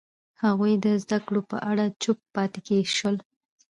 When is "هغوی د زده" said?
0.43-1.19